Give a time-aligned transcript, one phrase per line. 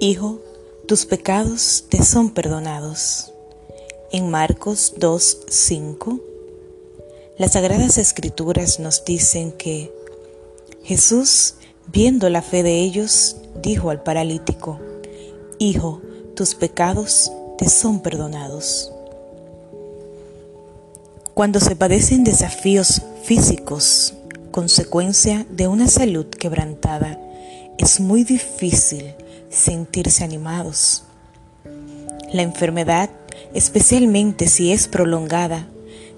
[0.00, 0.38] Hijo,
[0.86, 3.32] tus pecados te son perdonados.
[4.12, 6.20] En Marcos 2.5,
[7.36, 9.92] las Sagradas Escrituras nos dicen que
[10.84, 11.56] Jesús,
[11.88, 14.78] viendo la fe de ellos, dijo al paralítico,
[15.58, 16.00] Hijo,
[16.36, 18.92] tus pecados te son perdonados.
[21.34, 24.14] Cuando se padecen desafíos físicos,
[24.52, 27.20] consecuencia de una salud quebrantada,
[27.78, 29.16] es muy difícil
[29.50, 31.04] sentirse animados.
[32.32, 33.10] La enfermedad,
[33.54, 35.68] especialmente si es prolongada,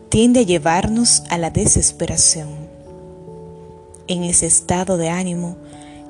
[0.09, 2.49] tiende a llevarnos a la desesperación.
[4.09, 5.57] En ese estado de ánimo,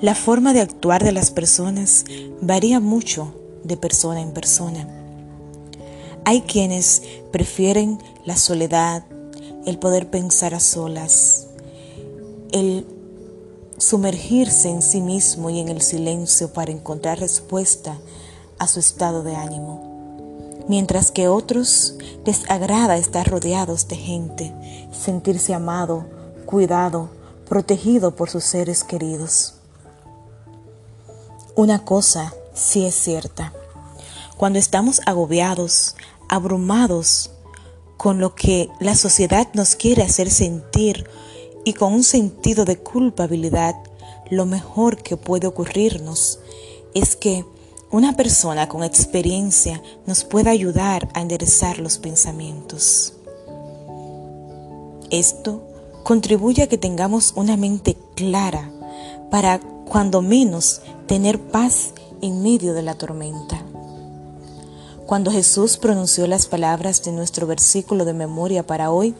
[0.01, 2.07] la forma de actuar de las personas
[2.41, 4.89] varía mucho de persona en persona.
[6.25, 9.05] Hay quienes prefieren la soledad,
[9.67, 11.49] el poder pensar a solas,
[12.53, 12.87] el
[13.81, 17.99] sumergirse en sí mismo y en el silencio para encontrar respuesta
[18.59, 21.95] a su estado de ánimo, mientras que otros
[22.27, 24.55] les agrada estar rodeados de gente,
[24.93, 26.05] sentirse amado,
[26.45, 27.09] cuidado,
[27.49, 29.55] protegido por sus seres queridos.
[31.57, 33.55] Una cosa sí es cierta,
[34.37, 35.97] cuando estamos agobiados,
[36.29, 37.31] abrumados
[37.97, 41.09] con lo que la sociedad nos quiere hacer sentir
[41.65, 43.75] y con un sentido de culpabilidad,
[44.31, 46.39] lo mejor que puede ocurrirnos
[46.95, 47.45] es que
[47.91, 53.15] una persona con experiencia nos pueda ayudar a enderezar los pensamientos.
[55.11, 55.63] Esto
[56.05, 58.71] contribuye a que tengamos una mente clara
[59.31, 63.65] para, cuando menos, tener paz en medio de la tormenta.
[65.07, 69.15] Cuando Jesús pronunció las palabras de nuestro versículo de memoria para hoy,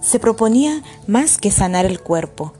[0.00, 2.52] se proponía más que sanar el cuerpo.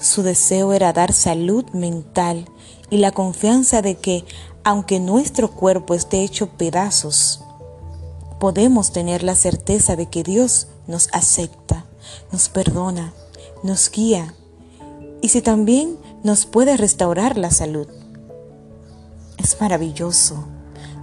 [0.00, 2.48] Su deseo era dar salud mental
[2.88, 4.24] y la confianza de que,
[4.64, 7.42] aunque nuestro cuerpo esté hecho pedazos,
[8.38, 11.84] podemos tener la certeza de que Dios nos acepta,
[12.32, 13.12] nos perdona,
[13.62, 14.34] nos guía
[15.20, 17.86] y si también nos puede restaurar la salud.
[19.36, 20.46] Es maravilloso.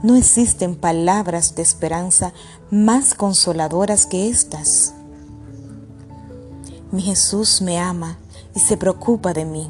[0.03, 2.33] No existen palabras de esperanza
[2.69, 4.94] más consoladoras que estas.
[6.92, 8.18] Mi Jesús me ama
[8.56, 9.70] y se preocupa de mí.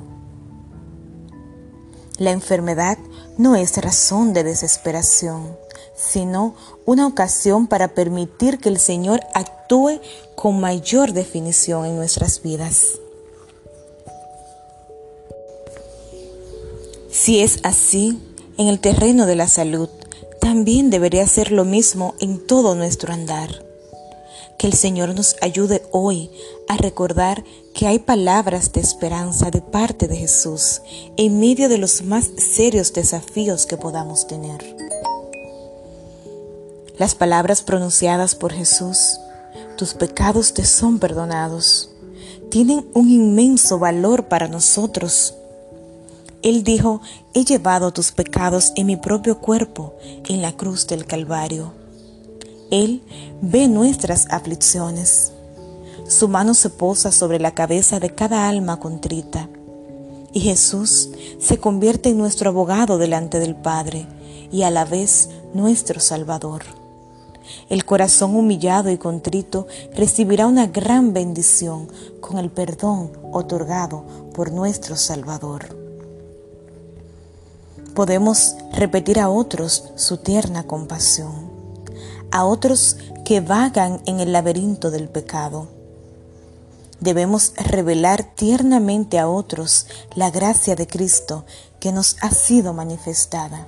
[2.17, 2.97] La enfermedad
[3.37, 5.55] no es razón de desesperación,
[5.95, 6.55] sino
[6.85, 9.99] una ocasión para permitir que el Señor actúe
[10.35, 12.99] con mayor definición en nuestras vidas.
[17.11, 18.21] Si es así,
[18.57, 19.89] en el terreno de la salud,
[20.39, 23.66] también debería ser lo mismo en todo nuestro andar.
[24.57, 26.31] Que el Señor nos ayude hoy
[26.67, 27.43] a recordar
[27.75, 30.81] que hay palabras de esperanza de parte de Jesús
[31.15, 34.75] en medio de los más serios desafíos que podamos tener.
[36.97, 39.19] Las palabras pronunciadas por Jesús,
[39.77, 41.91] tus pecados te son perdonados,
[42.49, 45.35] tienen un inmenso valor para nosotros.
[46.41, 47.01] Él dijo,
[47.35, 49.93] he llevado tus pecados en mi propio cuerpo
[50.27, 51.76] en la cruz del Calvario.
[52.69, 53.01] Él
[53.41, 55.31] ve nuestras aflicciones.
[56.07, 59.47] Su mano se posa sobre la cabeza de cada alma contrita.
[60.33, 64.05] Y Jesús se convierte en nuestro abogado delante del Padre
[64.51, 66.63] y a la vez nuestro Salvador.
[67.69, 71.87] El corazón humillado y contrito recibirá una gran bendición
[72.19, 74.03] con el perdón otorgado
[74.33, 75.77] por nuestro Salvador.
[77.95, 81.56] Podemos repetir a otros su tierna compasión
[82.31, 85.67] a otros que vagan en el laberinto del pecado.
[86.99, 91.45] Debemos revelar tiernamente a otros la gracia de Cristo
[91.79, 93.67] que nos ha sido manifestada.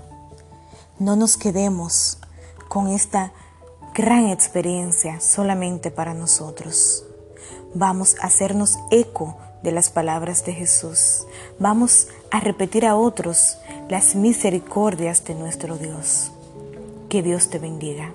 [0.97, 2.17] No nos quedemos
[2.67, 3.31] con esta
[3.93, 7.03] gran experiencia solamente para nosotros.
[7.73, 11.25] Vamos a hacernos eco de las palabras de Jesús.
[11.59, 13.57] Vamos a repetir a otros
[13.89, 16.31] las misericordias de nuestro Dios.
[17.09, 18.13] Que Dios te bendiga.